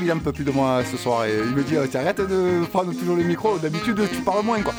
Il 0.00 0.12
en 0.12 0.18
peut 0.18 0.32
plus 0.32 0.44
de 0.44 0.50
moi 0.52 0.82
ce 0.90 0.96
soir. 0.96 1.24
Et 1.24 1.34
il 1.36 1.54
me 1.54 1.62
dit, 1.62 1.76
oh, 1.82 1.86
t'arrêtes 1.86 2.20
de 2.20 2.64
prendre 2.66 2.92
toujours 2.92 3.16
le 3.16 3.24
micro. 3.24 3.58
D'habitude, 3.58 4.00
tu 4.12 4.20
parles 4.20 4.44
moins, 4.44 4.60
quoi. 4.62 4.72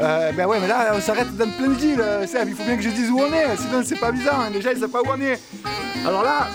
Euh, 0.00 0.32
ben 0.32 0.46
ouais, 0.46 0.58
mais 0.60 0.68
là, 0.68 0.92
on 0.94 1.00
s'arrête 1.00 1.34
dans 1.36 1.50
plein 1.50 1.68
de 1.68 1.74
deal, 1.74 2.02
Seb. 2.26 2.48
Il 2.48 2.54
faut 2.54 2.64
bien 2.64 2.76
que 2.76 2.82
je 2.82 2.90
dise 2.90 3.10
où 3.10 3.18
on 3.20 3.32
est, 3.32 3.56
sinon 3.56 3.82
c'est 3.84 3.98
pas 3.98 4.12
bizarre. 4.12 4.40
hein. 4.40 4.50
Déjà, 4.52 4.72
il 4.72 4.78
sait 4.78 4.88
pas 4.88 5.00
où 5.00 5.06
on 5.08 5.20
est. 5.20 5.38
Alors 6.06 6.22
là, 6.22 6.48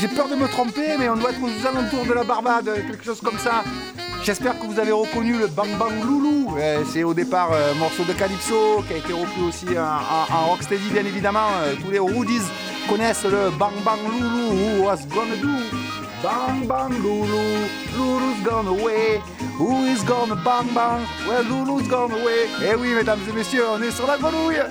j'ai 0.00 0.08
peur 0.08 0.28
de 0.28 0.34
me 0.34 0.48
tromper, 0.48 0.96
mais 0.98 1.08
on 1.08 1.16
doit 1.16 1.30
être 1.30 1.40
aux 1.42 1.66
alentours 1.66 2.04
de 2.06 2.12
la 2.12 2.24
Barbade, 2.24 2.70
quelque 2.88 3.04
chose 3.04 3.20
comme 3.20 3.38
ça. 3.38 3.62
J'espère 4.24 4.58
que 4.58 4.66
vous 4.66 4.78
avez 4.80 4.90
reconnu 4.90 5.38
le 5.38 5.46
Bang 5.46 5.68
Bang 5.78 5.92
Loulou. 6.04 6.56
Euh, 6.58 6.82
c'est 6.92 7.04
au 7.04 7.14
départ 7.14 7.50
un 7.52 7.74
morceau 7.78 8.02
de 8.04 8.12
Calypso 8.12 8.82
qui 8.88 8.94
a 8.94 8.96
été 8.96 9.12
repris 9.12 9.42
aussi 9.48 9.66
en, 9.78 10.46
rocksteady, 10.50 10.90
bien 10.90 11.04
évidemment. 11.04 11.48
Euh, 11.62 11.74
tous 11.82 11.90
les 11.90 12.00
Rudies 12.00 12.42
connaissent 12.88 13.24
le 13.24 13.50
Bang 13.58 13.74
Bang 13.84 13.98
Loulou. 14.10 14.80
Who 14.80 14.84
was 14.84 14.98
gonna 15.08 15.36
do? 15.40 15.97
Bang 16.22 16.66
Bang 16.66 16.92
Loulou. 17.02 17.68
Loulou's 17.96 18.42
gone 18.44 18.66
away. 18.66 19.22
Who 19.56 19.84
is 19.84 20.02
gonna 20.02 20.36
bang 20.36 20.74
bang? 20.74 21.06
Well, 21.28 21.44
Loulou's 21.44 21.86
gone 21.88 22.12
away. 22.12 22.48
Eh 22.62 22.74
oui, 22.74 22.94
mesdames 22.94 23.20
et 23.28 23.32
messieurs, 23.32 23.68
on 23.68 23.82
est 23.82 23.92
sur 23.92 24.06
la 24.06 24.18
grenouille. 24.18 24.62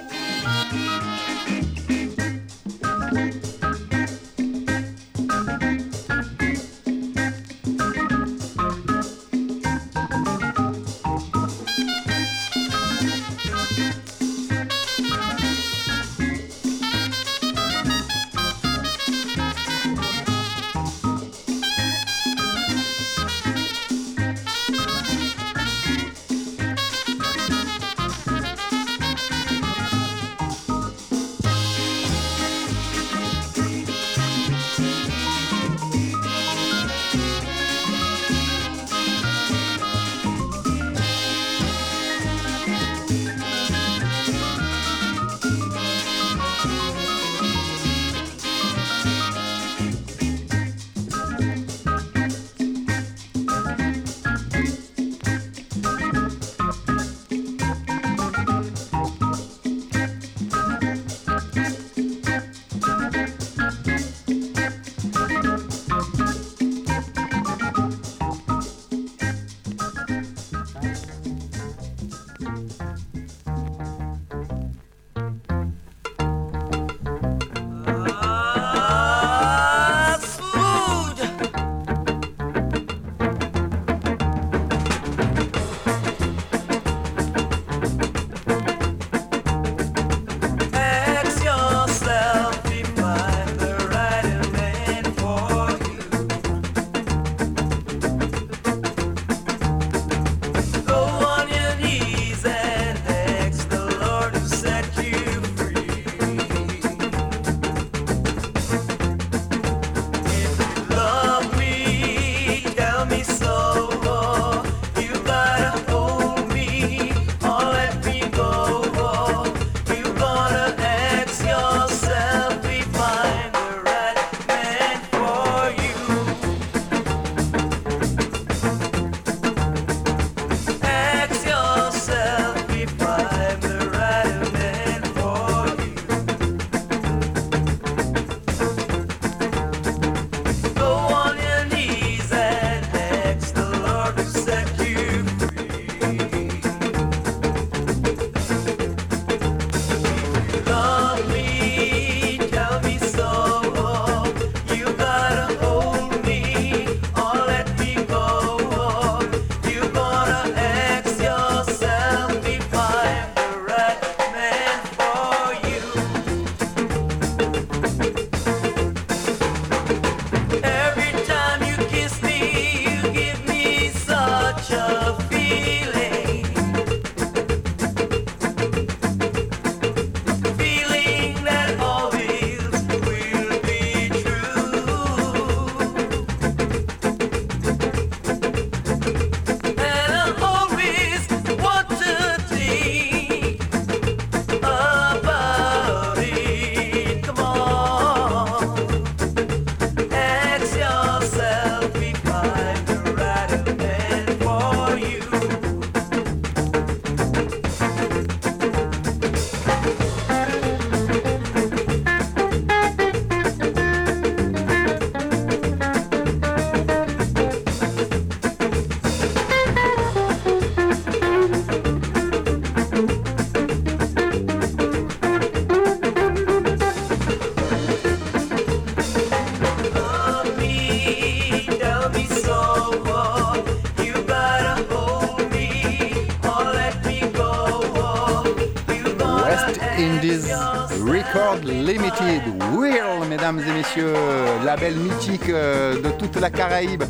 Euh, 245.50 246.02
de 246.02 246.10
toute 246.10 246.36
la 246.40 246.50
Caraïbe, 246.50 247.04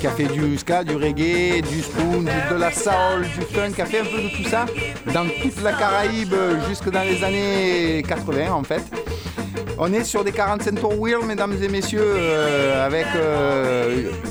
qui 0.00 0.06
a 0.06 0.10
fait 0.10 0.24
du 0.24 0.56
ska, 0.58 0.84
du 0.84 0.94
reggae, 0.94 1.62
du 1.62 1.82
spoon, 1.82 2.22
de 2.22 2.54
la 2.56 2.72
soul, 2.72 3.22
du 3.22 3.44
funk, 3.54 3.72
qui 3.74 3.82
a 3.82 3.86
fait 3.86 4.00
un 4.00 4.04
peu 4.04 4.22
de 4.22 4.28
tout 4.28 4.48
ça 4.48 4.66
dans 5.12 5.26
toute 5.42 5.62
la 5.62 5.72
Caraïbe 5.72 6.32
euh, 6.32 6.56
jusque 6.68 6.90
dans 6.90 7.02
les 7.02 7.22
années 7.22 8.02
80 8.06 8.52
en 8.52 8.62
fait. 8.62 8.82
On 9.78 9.92
est 9.92 10.04
sur 10.04 10.22
des 10.22 10.32
45 10.32 10.80
tours 10.80 10.98
wheel, 10.98 11.18
mesdames 11.26 11.56
et 11.60 11.68
messieurs, 11.68 12.04
euh, 12.04 12.86
avec 12.86 13.06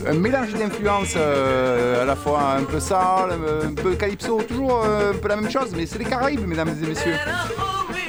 un 0.08 0.14
mélange 0.14 0.54
d'influences 0.54 1.16
à 1.16 2.06
la 2.06 2.16
fois 2.16 2.56
un 2.58 2.64
peu 2.64 2.80
soul, 2.80 3.32
un 3.66 3.74
peu 3.74 3.96
calypso, 3.96 4.42
toujours 4.44 4.84
un 4.86 5.18
peu 5.18 5.28
la 5.28 5.36
même 5.38 5.50
chose, 5.50 5.72
mais 5.76 5.86
c'est 5.86 6.00
les 6.00 6.06
Caraïbes, 6.06 6.48
mesdames 6.48 6.76
et 6.82 6.88
messieurs. 6.88 7.16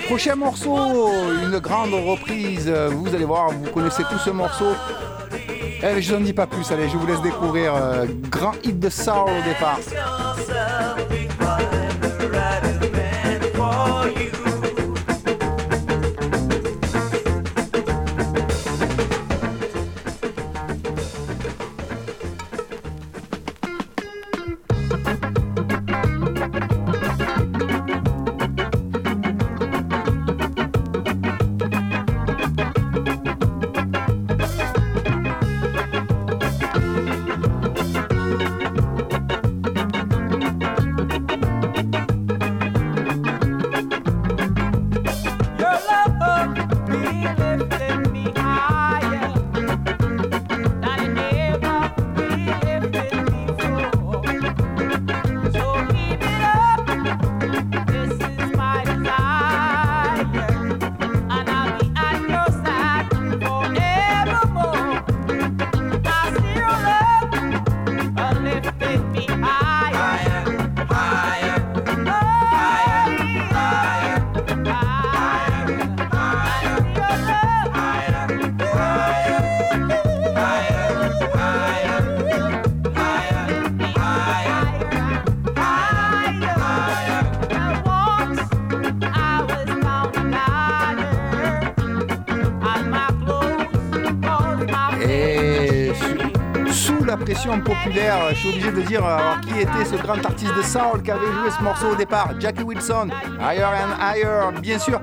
Prochain 0.07 0.37
morceau, 0.37 0.77
une 1.43 1.59
grande 1.59 1.95
reprise. 1.95 2.71
Vous 2.91 3.15
allez 3.15 3.25
voir, 3.25 3.51
vous 3.51 3.71
connaissez 3.71 4.03
tout 4.05 4.19
ce 4.19 4.31
morceau. 4.31 4.73
Eh, 5.85 6.01
je 6.01 6.15
n'en 6.15 6.21
dis 6.21 6.33
pas 6.33 6.47
plus, 6.47 6.71
allez, 6.71 6.89
je 6.89 6.97
vous 6.97 7.07
laisse 7.07 7.21
découvrir. 7.23 7.75
euh, 7.75 8.07
grand 8.31 8.53
hit 8.63 8.79
de 8.79 8.89
soul 8.89 9.15
au 9.29 9.43
départ. 9.49 9.79
De 98.75 98.83
dire 98.83 99.05
euh, 99.05 99.17
alors, 99.17 99.41
qui 99.41 99.61
était 99.61 99.85
ce 99.85 99.97
grand 99.97 100.25
artiste 100.25 100.55
de 100.57 100.63
soul 100.63 101.03
qui 101.03 101.11
avait 101.11 101.27
joué 101.27 101.51
ce 101.57 101.63
morceau 101.63 101.89
au 101.93 101.95
départ. 101.95 102.31
Jackie 102.39 102.63
Wilson, 102.63 103.09
Higher 103.41 103.65
and 103.65 104.01
Higher, 104.01 104.61
bien 104.61 104.79
sûr. 104.79 105.01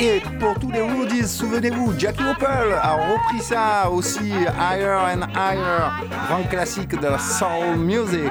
Et 0.00 0.22
pour 0.38 0.58
tous 0.58 0.70
les 0.70 0.80
Rudies, 0.80 1.26
souvenez-vous, 1.26 1.94
Jackie 1.98 2.24
Opel 2.24 2.72
a 2.80 2.94
repris 2.94 3.40
ça 3.40 3.90
aussi, 3.90 4.30
Higher 4.30 4.98
and 5.14 5.22
Higher, 5.34 6.08
grand 6.28 6.48
classique 6.48 6.98
de 7.00 7.08
la 7.08 7.18
soul 7.18 7.76
music. 7.76 8.30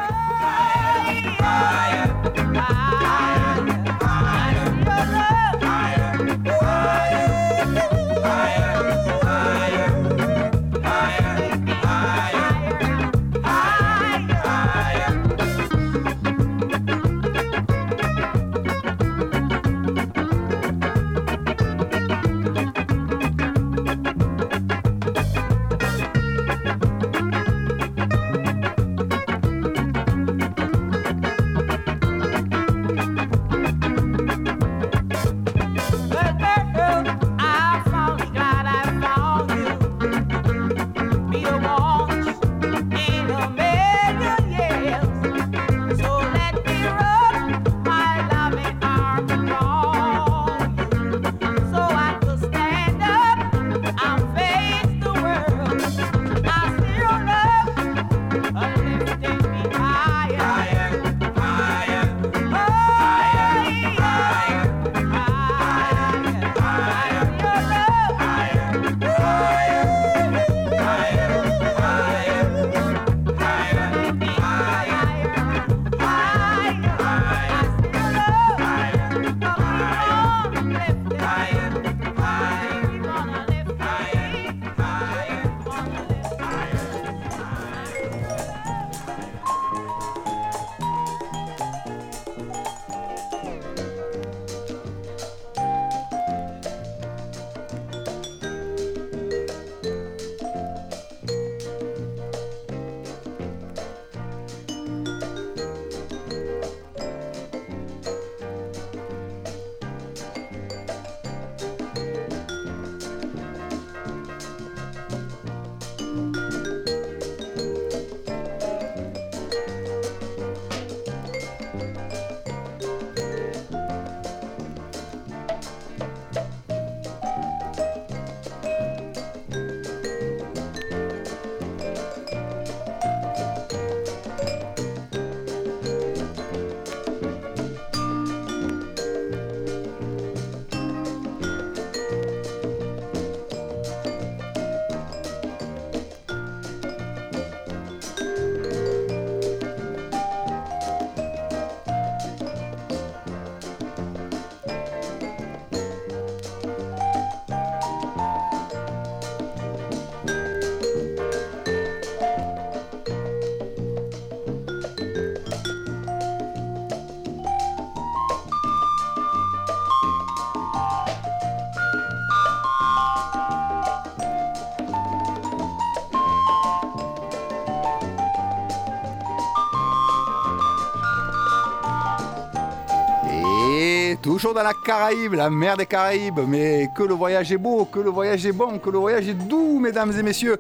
Dans 184.54 184.64
la 184.64 184.74
Caraïbe, 184.74 185.34
la 185.34 185.50
mer 185.50 185.78
des 185.78 185.86
Caraïbes. 185.86 186.40
Mais 186.48 186.90
que 186.96 187.04
le 187.04 187.14
voyage 187.14 187.52
est 187.52 187.58
beau, 187.58 187.86
que 187.86 188.00
le 188.00 188.10
voyage 188.10 188.46
est 188.46 188.52
bon, 188.52 188.80
que 188.80 188.90
le 188.90 188.98
voyage 188.98 189.28
est 189.28 189.34
doux, 189.34 189.80
mesdames 189.80 190.12
et 190.18 190.24
messieurs. 190.24 190.58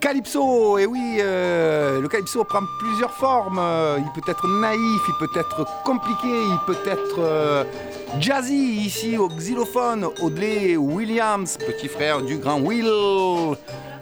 Calypso, 0.00 0.78
et 0.78 0.86
oui, 0.86 1.18
euh, 1.20 2.00
le 2.00 2.08
calypso 2.08 2.42
prend 2.44 2.62
plusieurs 2.78 3.12
formes. 3.12 3.58
Euh, 3.60 3.98
Il 3.98 4.22
peut 4.22 4.30
être 4.30 4.48
naïf, 4.48 5.02
il 5.08 5.14
peut 5.18 5.38
être 5.38 5.66
compliqué, 5.84 6.28
il 6.28 6.58
peut 6.66 6.90
être 6.90 7.18
euh, 7.18 7.64
jazzy. 8.18 8.86
Ici 8.86 9.18
au 9.18 9.28
xylophone, 9.28 10.06
Audley 10.22 10.76
Williams, 10.78 11.58
petit 11.58 11.88
frère 11.88 12.22
du 12.22 12.38
grand 12.38 12.60
Will. 12.60 12.90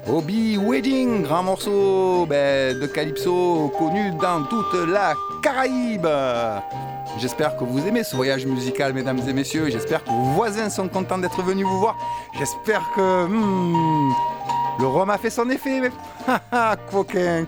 Obi 0.09 0.57
Wedding, 0.57 1.25
grand 1.25 1.43
morceau 1.43 2.25
ben, 2.27 2.79
de 2.79 2.87
calypso 2.87 3.71
connu 3.77 4.13
dans 4.23 4.45
toute 4.45 4.89
la 4.89 5.15
Caraïbe. 5.43 6.07
J'espère 7.21 7.57
que 7.57 7.65
vous 7.65 7.85
aimez 7.85 8.05
ce 8.05 8.15
voyage 8.15 8.47
musical, 8.47 8.93
mesdames 8.93 9.21
et 9.29 9.33
messieurs. 9.33 9.69
J'espère 9.71 10.05
que 10.05 10.11
vos 10.11 10.35
voisins 10.35 10.71
sont 10.71 10.87
contents 10.87 11.19
d'être 11.19 11.43
venus 11.43 11.67
vous 11.67 11.81
voir. 11.81 11.97
J'espère 12.39 12.83
que 12.95 13.27
hmm, 13.27 14.13
le 14.79 14.87
rhum 14.87 15.11
a 15.11 15.19
fait 15.19 15.31
son 15.31 15.51
effet. 15.51 15.81
Mais... 15.81 15.91
Haha, 16.53 16.77
coquin. 16.77 17.47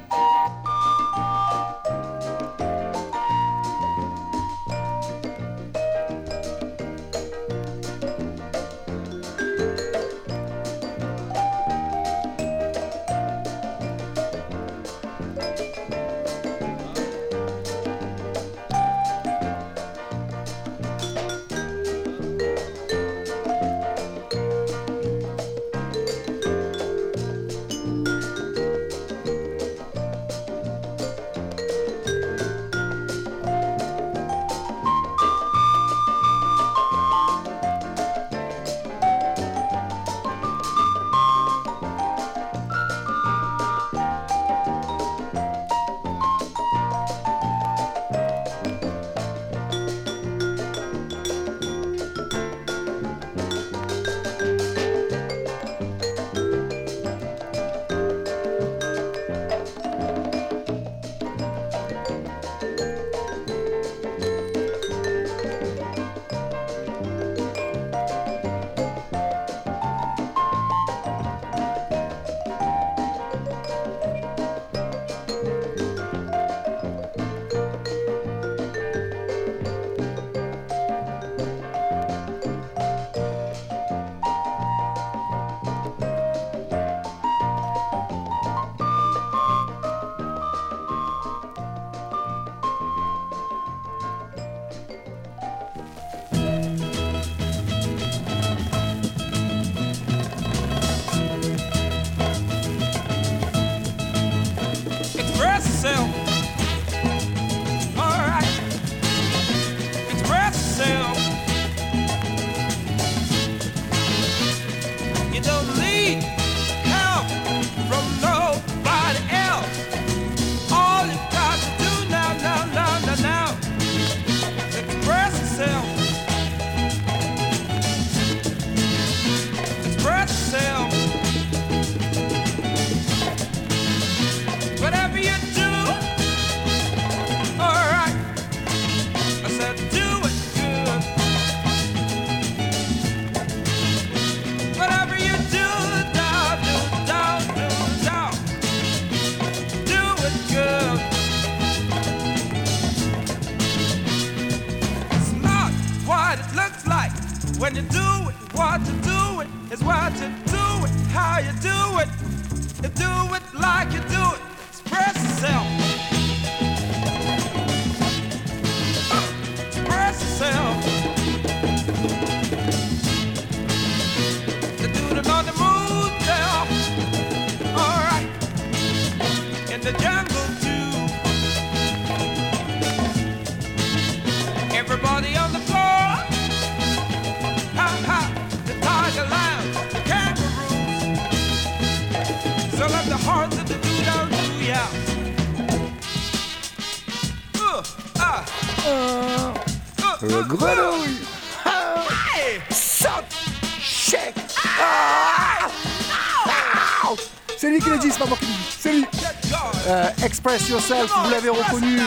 Express 210.30 210.68
Yourself, 210.68 211.10
vous 211.24 211.30
l'avez 211.30 211.48
reconnu. 211.48 211.98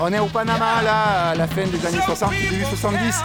On 0.00 0.12
est 0.12 0.20
au 0.20 0.26
Panama 0.26 0.80
là, 0.80 1.30
à 1.30 1.34
la 1.34 1.48
fin 1.48 1.66
des 1.66 1.84
années 1.84 2.00
60, 2.04 2.30
début 2.30 2.64
70. 2.64 3.16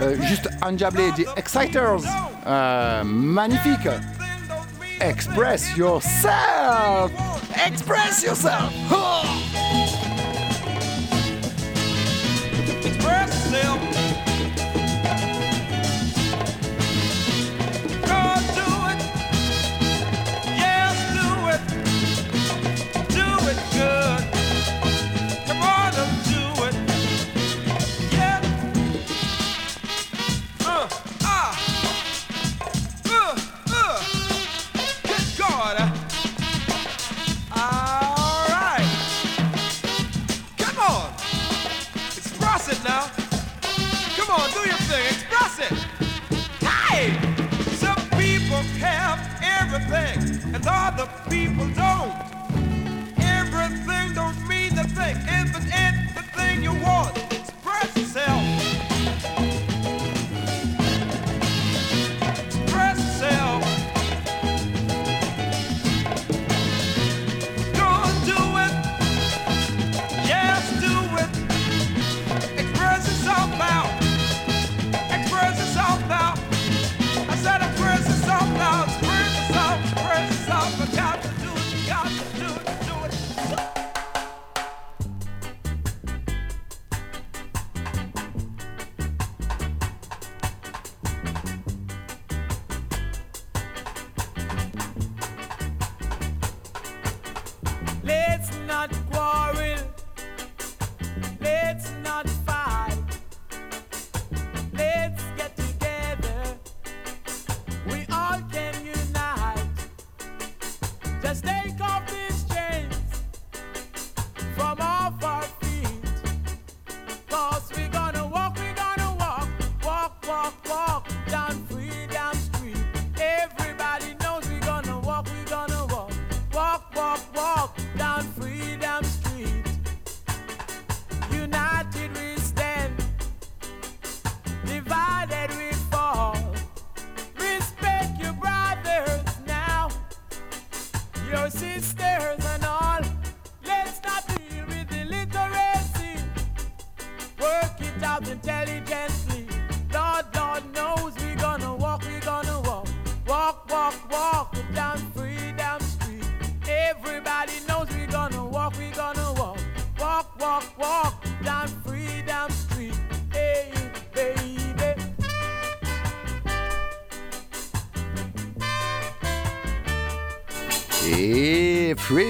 Euh, 0.00 0.16
juste 0.22 0.48
endiablé, 0.64 1.10
des 1.16 1.26
Exciters. 1.36 1.98
Euh, 2.46 3.02
magnifique. 3.02 3.88
Express 5.00 5.76
Yourself. 5.76 7.10
Express 7.66 8.22
Yourself. 8.22 8.70
Oh. 8.92 9.22
Express 12.84 13.50
yourself. 13.50 13.93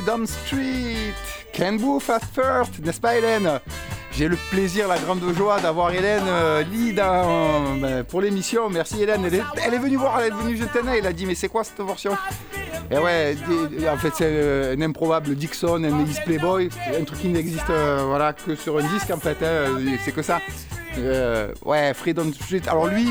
Freedom 0.05 0.27
Street, 0.27 1.15
Can 1.57 1.77
Boo 1.77 1.99
Fast 1.99 2.27
First, 2.35 2.79
n'est-ce 2.85 3.01
pas 3.01 3.17
Hélène? 3.17 3.59
J'ai 4.13 4.29
le 4.29 4.37
plaisir, 4.51 4.87
la 4.87 4.99
grande 4.99 5.23
joie 5.35 5.59
d'avoir 5.61 5.93
Hélène 5.95 6.25
euh, 6.29 6.63
Lee 6.63 6.93
dans- 6.93 7.75
ben, 7.81 8.05
pour 8.05 8.21
l'émission. 8.21 8.69
Merci 8.69 9.03
Hélène. 9.03 9.25
Elle 9.25 9.75
est, 9.75 9.79
venue 9.79 9.97
voir, 9.97 10.21
elle 10.21 10.27
est 10.33 10.37
venue 10.37 10.57
jeter 10.59 10.81
un. 10.81 10.93
Elle 10.93 11.07
a 11.07 11.13
dit 11.15 11.25
mais 11.25 11.35
c'est 11.35 11.49
quoi 11.49 11.65
cette 11.65 11.81
version? 11.81 12.13
Et 12.91 12.99
ouais, 12.99 13.35
en 13.91 13.97
fait 13.97 14.13
c'est 14.15 14.27
euh, 14.29 14.77
un 14.77 14.83
improbable 14.83 15.35
Dixon, 15.35 15.83
un 15.83 16.01
Ellis 16.01 16.19
Playboy, 16.27 16.69
un 17.01 17.05
truc 17.05 17.21
qui 17.21 17.29
n'existe 17.29 17.71
euh, 17.71 18.05
voilà 18.07 18.35
que 18.35 18.55
sur 18.57 18.77
un 18.79 18.83
disque 18.83 19.11
en 19.11 19.19
fait. 19.19 19.39
hein, 19.43 19.71
c'est 20.05 20.13
que 20.13 20.23
ça. 20.23 20.41
Euh, 20.99 21.49
ouais, 21.65 21.95
Freedom 21.95 22.31
Street. 22.33 22.61
Alors 22.69 22.87
lui, 22.89 23.09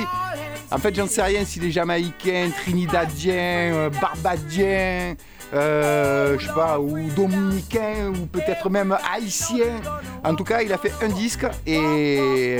en 0.73 0.79
fait, 0.79 0.95
j'en 0.95 1.05
sais 1.07 1.21
rien 1.21 1.45
s'il 1.45 1.63
est 1.65 1.71
jamaïcain, 1.71 2.49
trinidadien, 2.49 3.35
euh, 3.35 3.91
barbadien, 4.01 5.13
euh, 5.53 6.35
je 6.39 6.47
sais 6.47 6.53
pas, 6.53 6.79
ou 6.79 6.97
dominicain, 7.15 8.09
ou 8.09 8.25
peut-être 8.25 8.71
même 8.71 8.97
haïtien. 9.13 9.81
En 10.23 10.33
tout 10.33 10.43
cas, 10.43 10.63
il 10.63 10.73
a 10.73 10.79
fait 10.79 10.91
un 11.03 11.09
disque 11.09 11.45
et, 11.67 12.55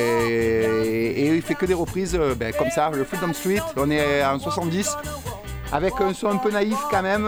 il 1.35 1.41
fait 1.41 1.55
que 1.55 1.65
des 1.65 1.73
reprises 1.73 2.13
euh, 2.13 2.35
ben, 2.35 2.53
comme 2.53 2.69
ça, 2.69 2.91
le 2.93 3.03
Freedom 3.03 3.33
Street. 3.33 3.63
On 3.77 3.89
est 3.89 4.23
en 4.23 4.37
70 4.37 4.95
avec 5.71 5.93
un 5.99 6.13
son 6.13 6.27
un 6.27 6.37
peu 6.37 6.51
naïf 6.51 6.77
quand 6.91 7.01
même, 7.01 7.27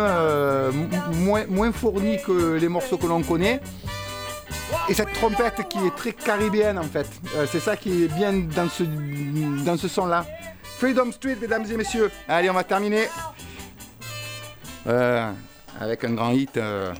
moins, 1.49 1.71
fourni 1.71 2.19
que 2.21 2.57
les 2.61 2.69
morceaux 2.69 2.97
que 2.97 3.07
l'on 3.07 3.23
connaît. 3.23 3.59
Et 4.87 4.93
cette 4.93 5.13
trompette 5.13 5.67
qui 5.67 5.79
est 5.79 5.95
très 5.95 6.11
caribéenne 6.11 6.77
en 6.77 6.83
fait. 6.83 7.07
C'est 7.51 7.59
ça 7.59 7.75
qui 7.75 8.03
est 8.03 8.07
bien 8.07 8.33
dans 8.33 8.69
ce, 8.69 8.83
dans 9.63 9.77
ce 9.77 9.87
son-là. 9.87 10.27
Freedom 10.77 11.11
Street, 11.11 11.37
mesdames 11.41 11.65
et 11.71 11.77
messieurs. 11.77 12.11
Allez, 12.27 12.49
on 12.49 12.53
va 12.53 12.63
terminer. 12.63 13.07
Euh, 14.87 15.31
avec 15.79 16.03
un 16.03 16.13
grand 16.13 16.31
hit. 16.31 16.57
euh. 16.57 16.93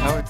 Ah 0.00 0.14
ouais. 0.14 0.24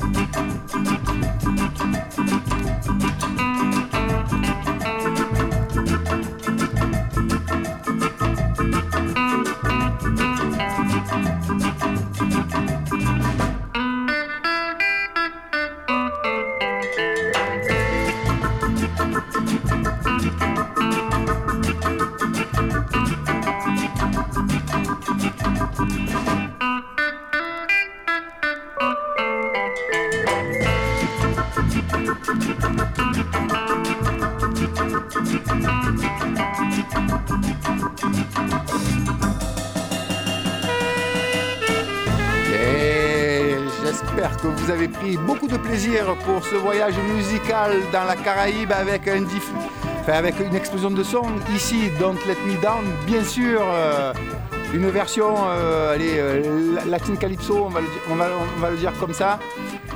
J'espère 44.18 44.36
que 44.38 44.48
vous 44.48 44.70
avez 44.70 44.88
pris 44.88 45.16
beaucoup 45.16 45.46
de 45.46 45.56
plaisir 45.56 46.16
pour 46.26 46.44
ce 46.44 46.56
voyage 46.56 46.94
musical 47.14 47.70
dans 47.92 48.02
la 48.02 48.16
Caraïbe 48.16 48.72
avec 48.72 49.06
un 49.06 49.20
diff- 49.20 49.52
avec 50.08 50.40
une 50.40 50.56
explosion 50.56 50.90
de 50.90 51.04
son. 51.04 51.22
Ici, 51.54 51.90
Don't 52.00 52.16
Let 52.26 52.36
Me 52.44 52.60
Down, 52.60 52.84
bien 53.06 53.22
sûr, 53.22 53.60
euh, 53.62 54.12
une 54.74 54.88
version 54.90 55.36
euh, 55.46 55.94
allez, 55.94 56.14
euh, 56.18 56.74
la- 56.74 56.84
latine 56.86 57.16
calypso, 57.16 57.64
on 57.66 57.68
va, 57.68 57.80
le 57.80 57.86
dire, 57.86 58.02
on, 58.10 58.16
va, 58.60 58.70
le 58.70 58.76
dire 58.76 58.92
comme 58.98 59.12
ça. 59.12 59.38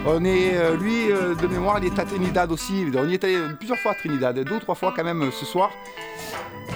On 0.06 0.24
est, 0.24 0.52
euh, 0.54 0.76
lui, 0.76 1.08
de 1.08 1.46
mémoire, 1.48 1.78
il 1.80 1.86
est 1.86 1.98
à 1.98 2.04
Trinidad 2.04 2.52
aussi. 2.52 2.86
On 2.96 3.08
y 3.08 3.14
est 3.14 3.24
allé 3.24 3.38
plusieurs 3.58 3.78
fois 3.78 3.90
à 3.90 3.94
Trinidad, 3.96 4.38
deux 4.38 4.54
ou 4.54 4.60
trois 4.60 4.76
fois 4.76 4.92
quand 4.94 5.02
même 5.04 5.30
ce 5.32 5.44
soir. 5.44 5.70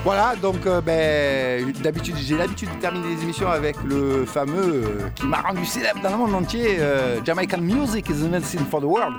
Voilà, 0.07 0.37
donc 0.37 0.65
euh, 0.65 0.79
ben, 0.79 1.69
d'habitude, 1.83 2.15
j'ai 2.15 2.37
l'habitude 2.37 2.69
de 2.73 2.79
terminer 2.79 3.13
les 3.13 3.23
émissions 3.23 3.49
avec 3.49 3.75
le 3.83 4.25
fameux 4.25 4.85
euh, 4.85 5.09
qui 5.13 5.25
m'a 5.25 5.41
rendu 5.41 5.65
célèbre 5.65 5.99
dans 6.01 6.11
le 6.11 6.15
monde 6.15 6.33
entier 6.33 6.77
euh, 6.79 7.19
Jamaican 7.25 7.57
music 7.57 8.09
is 8.09 8.23
the 8.23 8.31
medicine 8.31 8.65
for 8.71 8.79
the 8.79 8.85
world. 8.85 9.13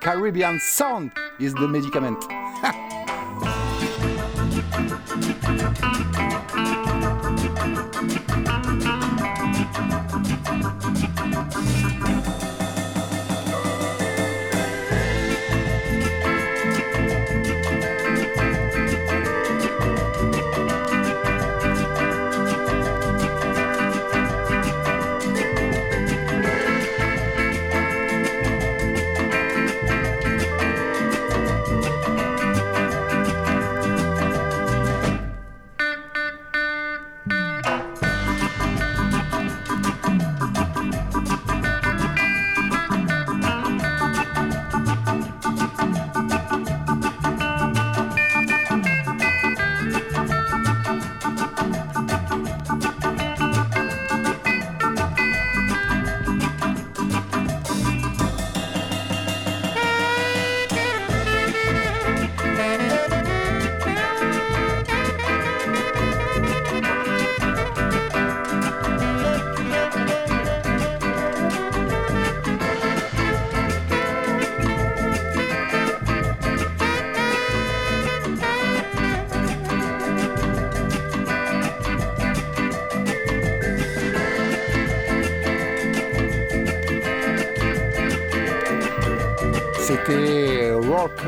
Caribbean 0.00 0.58
sound 0.58 1.10
is 1.38 1.54
the 1.54 1.68
medicament. 1.68 2.26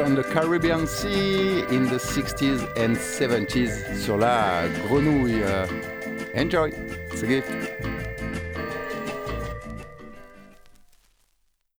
on 0.05 0.15
the 0.15 0.23
Caribbean 0.23 0.87
Sea 0.87 1.61
in 1.71 1.85
the 1.85 1.97
60s 1.97 2.61
and 2.77 2.95
70s 2.95 3.97
sur 3.97 4.19
la 4.19 4.69
grenouille. 4.87 5.43
Euh, 5.43 5.67
Enjoy, 6.35 6.71
it's 7.11 7.23
a 7.23 7.27
gift. 7.27 7.54